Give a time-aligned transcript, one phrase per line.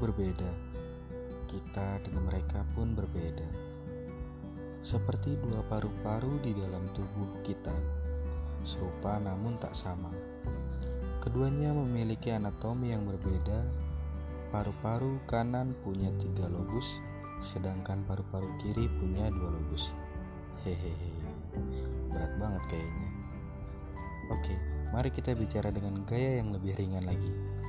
[0.00, 0.50] berbeda,
[1.46, 3.46] kita dengan mereka pun berbeda.
[4.80, 7.74] Seperti dua paru-paru di dalam tubuh kita,
[8.64, 10.10] serupa namun tak sama.
[11.20, 13.60] Keduanya memiliki anatomi yang berbeda.
[14.50, 16.98] Paru-paru kanan punya tiga lobus,
[17.38, 19.94] sedangkan paru-paru kiri punya dua lobus.
[20.66, 21.12] Hehehe,
[22.10, 23.08] berat banget kayaknya.
[24.32, 24.54] Oke,
[24.90, 27.59] mari kita bicara dengan gaya yang lebih ringan lagi.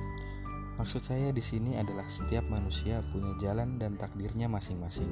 [0.82, 5.06] Maksud saya di sini adalah setiap manusia punya jalan dan takdirnya masing-masing.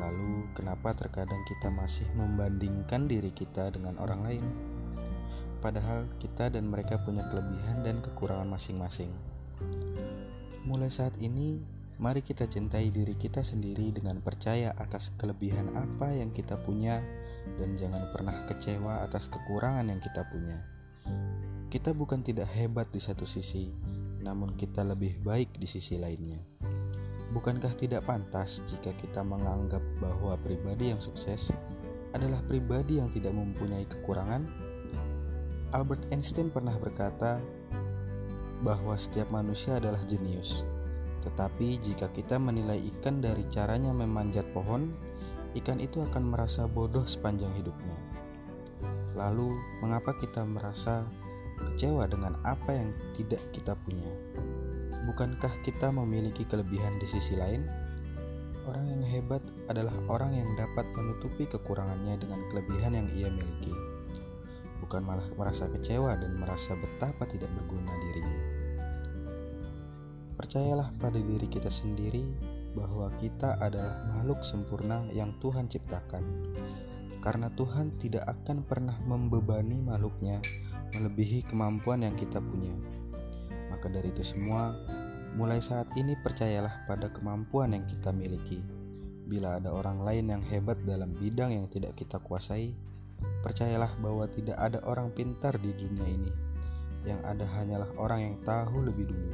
[0.00, 4.44] Lalu, kenapa terkadang kita masih membandingkan diri kita dengan orang lain?
[5.60, 9.12] Padahal kita dan mereka punya kelebihan dan kekurangan masing-masing.
[10.64, 11.60] Mulai saat ini,
[12.00, 17.04] mari kita cintai diri kita sendiri dengan percaya atas kelebihan apa yang kita punya
[17.60, 20.64] dan jangan pernah kecewa atas kekurangan yang kita punya.
[21.68, 23.91] Kita bukan tidak hebat di satu sisi,
[24.22, 26.38] namun kita lebih baik di sisi lainnya.
[27.34, 31.50] Bukankah tidak pantas jika kita menganggap bahwa pribadi yang sukses
[32.14, 34.46] adalah pribadi yang tidak mempunyai kekurangan?
[35.72, 37.40] Albert Einstein pernah berkata
[38.62, 40.62] bahwa setiap manusia adalah jenius.
[41.24, 44.92] Tetapi jika kita menilai ikan dari caranya memanjat pohon,
[45.56, 47.96] ikan itu akan merasa bodoh sepanjang hidupnya.
[49.16, 51.04] Lalu, mengapa kita merasa
[51.70, 54.10] kecewa dengan apa yang tidak kita punya.
[55.06, 57.66] Bukankah kita memiliki kelebihan di sisi lain?
[58.62, 63.74] Orang yang hebat adalah orang yang dapat menutupi kekurangannya dengan kelebihan yang ia miliki,
[64.78, 68.42] bukan malah merasa kecewa dan merasa betapa tidak berguna dirinya.
[70.38, 72.22] Percayalah pada diri kita sendiri
[72.78, 76.22] bahwa kita adalah makhluk sempurna yang Tuhan ciptakan,
[77.18, 80.38] karena Tuhan tidak akan pernah membebani makhluknya
[80.92, 82.72] melebihi kemampuan yang kita punya.
[83.72, 84.76] Maka dari itu semua,
[85.34, 88.60] mulai saat ini percayalah pada kemampuan yang kita miliki.
[89.24, 92.76] Bila ada orang lain yang hebat dalam bidang yang tidak kita kuasai,
[93.40, 96.32] percayalah bahwa tidak ada orang pintar di dunia ini.
[97.08, 99.32] Yang ada hanyalah orang yang tahu lebih dulu.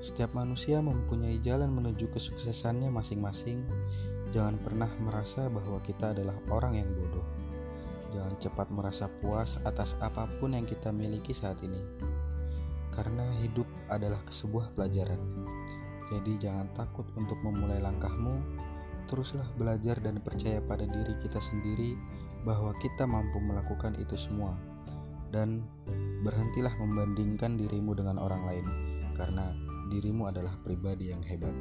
[0.00, 3.60] Setiap manusia mempunyai jalan menuju kesuksesannya masing-masing.
[4.32, 7.26] Jangan pernah merasa bahwa kita adalah orang yang bodoh.
[8.10, 11.78] Jangan cepat merasa puas atas apa pun yang kita miliki saat ini,
[12.90, 15.18] karena hidup adalah sebuah pelajaran.
[16.10, 18.34] Jadi, jangan takut untuk memulai langkahmu.
[19.06, 21.94] Teruslah belajar dan percaya pada diri kita sendiri
[22.42, 24.58] bahwa kita mampu melakukan itu semua,
[25.30, 25.62] dan
[26.26, 28.66] berhentilah membandingkan dirimu dengan orang lain,
[29.14, 29.54] karena
[29.90, 31.54] dirimu adalah pribadi yang hebat.